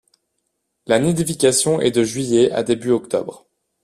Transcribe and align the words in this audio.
La 0.87 0.97
nidification 0.97 1.79
est 1.79 1.91
de 1.91 2.03
juillet 2.03 2.51
à 2.53 2.63
début 2.63 2.89
octobre. 2.89 3.45